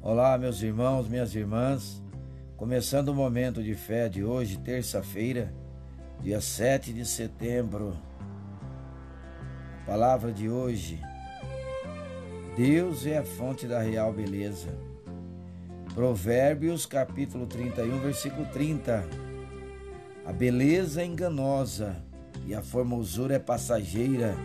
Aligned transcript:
Olá, 0.00 0.38
meus 0.38 0.62
irmãos, 0.62 1.08
minhas 1.08 1.34
irmãs. 1.34 2.00
Começando 2.56 3.08
o 3.08 3.14
momento 3.14 3.60
de 3.60 3.74
fé 3.74 4.08
de 4.08 4.22
hoje, 4.22 4.56
terça-feira, 4.56 5.52
dia 6.20 6.40
7 6.40 6.92
de 6.92 7.04
setembro. 7.04 7.96
A 9.82 9.86
palavra 9.86 10.32
de 10.32 10.48
hoje: 10.48 11.00
Deus 12.56 13.06
é 13.06 13.18
a 13.18 13.24
fonte 13.24 13.66
da 13.66 13.80
real 13.80 14.12
beleza. 14.12 14.68
Provérbios, 15.92 16.86
capítulo 16.86 17.44
31, 17.48 17.98
versículo 17.98 18.46
30. 18.52 19.04
A 20.24 20.32
beleza 20.32 21.02
é 21.02 21.06
enganosa 21.06 21.96
e 22.46 22.54
a 22.54 22.62
formosura 22.62 23.34
é 23.34 23.38
passageira, 23.40 24.36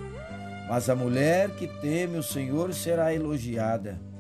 mas 0.67 0.89
a 0.89 0.95
mulher 0.95 1.51
que 1.51 1.67
teme 1.79 2.17
o 2.17 2.23
Senhor 2.23 2.73
será 2.73 3.13
elogiada. 3.13 4.12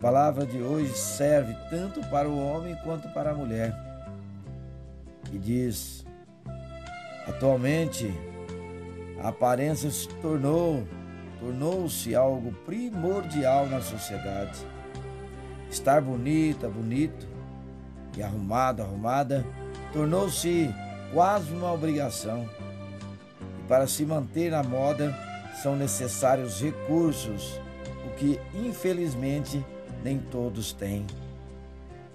A 0.00 0.02
palavra 0.02 0.46
de 0.46 0.62
hoje 0.62 0.94
serve 0.94 1.54
tanto 1.68 2.00
para 2.08 2.26
o 2.26 2.42
homem 2.42 2.74
quanto 2.82 3.06
para 3.10 3.32
a 3.32 3.34
mulher. 3.34 3.76
E 5.30 5.36
diz: 5.36 6.06
Atualmente, 7.28 8.10
a 9.22 9.28
aparência 9.28 9.90
se 9.90 10.08
tornou, 10.22 10.88
tornou-se 11.38 12.14
algo 12.14 12.50
primordial 12.64 13.66
na 13.66 13.82
sociedade. 13.82 14.58
Estar 15.70 16.00
bonita, 16.00 16.66
bonito 16.66 17.28
e 18.16 18.22
arrumado, 18.22 18.80
arrumada, 18.80 19.44
tornou-se 19.92 20.74
quase 21.12 21.52
uma 21.52 21.74
obrigação. 21.74 22.48
E 23.62 23.68
para 23.68 23.86
se 23.86 24.06
manter 24.06 24.50
na 24.50 24.62
moda 24.62 25.14
são 25.62 25.76
necessários 25.76 26.58
recursos, 26.58 27.60
o 28.06 28.16
que 28.16 28.40
infelizmente 28.54 29.62
nem 30.02 30.18
todos 30.18 30.72
têm. 30.72 31.06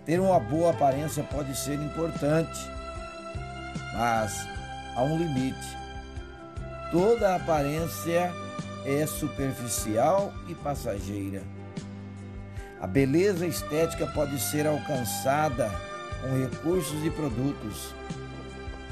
Ter 0.05 0.19
uma 0.19 0.39
boa 0.39 0.71
aparência 0.71 1.23
pode 1.23 1.55
ser 1.57 1.79
importante, 1.79 2.59
mas 3.93 4.47
há 4.95 5.03
um 5.03 5.17
limite. 5.17 5.77
Toda 6.91 7.35
aparência 7.35 8.31
é 8.85 9.05
superficial 9.05 10.31
e 10.47 10.53
passageira. 10.55 11.41
A 12.79 12.85
beleza 12.85 13.47
estética 13.47 14.05
pode 14.05 14.39
ser 14.39 14.67
alcançada 14.67 15.71
com 16.21 16.39
recursos 16.39 17.03
e 17.03 17.09
produtos, 17.09 17.93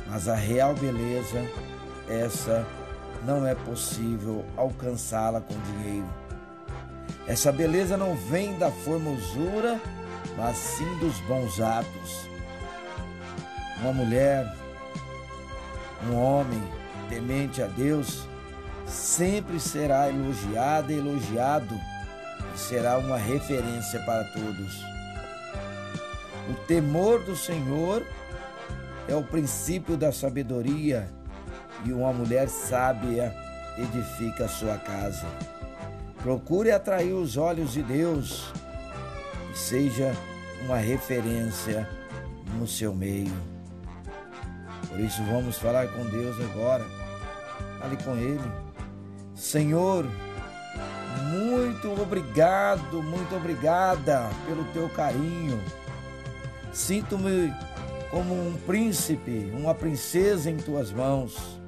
mas 0.07 0.27
a 0.27 0.35
real 0.35 0.73
beleza, 0.73 1.45
essa 2.09 2.65
não 3.25 3.45
é 3.45 3.53
possível 3.53 4.43
alcançá-la 4.57 5.41
com 5.41 5.53
dinheiro. 5.53 6.22
Essa 7.27 7.51
beleza 7.51 7.95
não 7.95 8.15
vem 8.15 8.57
da 8.57 8.69
formosura, 8.69 9.79
mas 10.35 10.57
sim 10.57 10.97
dos 10.99 11.17
bons 11.21 11.59
atos. 11.61 12.27
Uma 13.81 13.93
mulher, 13.93 14.53
um 16.09 16.15
homem 16.15 16.61
temente 17.09 17.61
a 17.61 17.67
Deus, 17.67 18.27
sempre 18.85 19.59
será 19.59 20.09
elogiada 20.09 20.91
e 20.91 20.97
elogiado 20.97 21.79
e 22.53 22.59
será 22.59 22.97
uma 22.97 23.17
referência 23.17 23.99
para 24.01 24.23
todos. 24.25 24.83
O 26.49 26.53
temor 26.67 27.23
do 27.23 27.35
Senhor 27.37 28.05
é 29.07 29.15
o 29.15 29.23
princípio 29.23 29.95
da 29.95 30.11
sabedoria 30.11 31.09
e 31.85 31.93
uma 31.93 32.11
mulher 32.11 32.49
sábia 32.49 33.33
edifica 33.77 34.45
a 34.45 34.49
sua 34.49 34.77
casa. 34.77 35.27
Procure 36.23 36.71
atrair 36.71 37.11
os 37.11 37.35
olhos 37.35 37.73
de 37.73 37.83
Deus 37.83 38.49
e 39.53 39.57
seja 39.57 40.15
uma 40.63 40.77
referência 40.77 41.85
no 42.57 42.65
seu 42.65 42.95
meio. 42.95 43.33
Por 44.87 45.01
isso 45.01 45.21
vamos 45.25 45.57
falar 45.57 45.89
com 45.89 46.05
Deus 46.05 46.39
agora. 46.39 46.85
Fale 47.77 47.97
com 47.97 48.15
Ele. 48.15 48.51
Senhor, 49.35 50.07
muito 51.29 51.91
obrigado, 52.01 53.03
muito 53.03 53.35
obrigada 53.35 54.29
pelo 54.47 54.63
teu 54.71 54.87
carinho. 54.87 55.61
Sinto-me 56.71 57.53
como 58.09 58.33
um 58.33 58.53
príncipe, 58.65 59.51
uma 59.53 59.75
princesa 59.75 60.49
em 60.49 60.55
tuas 60.55 60.89
mãos, 60.89 61.59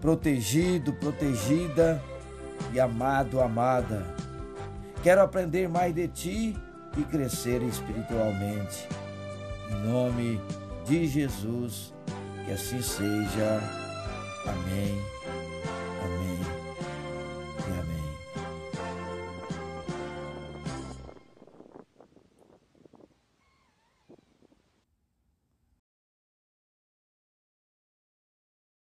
protegido, 0.00 0.92
protegida 0.92 2.00
e 2.72 2.80
amado, 2.80 3.40
amada. 3.40 4.06
Quero 5.02 5.22
aprender 5.22 5.68
mais 5.68 5.94
de 5.94 6.08
ti 6.08 6.56
e 6.96 7.02
crescer 7.02 7.62
espiritualmente. 7.62 8.88
Em 9.70 9.88
nome 9.88 10.40
de 10.86 11.06
Jesus, 11.06 11.94
que 12.44 12.52
assim 12.52 12.82
seja. 12.82 13.60
Amém 14.46 15.20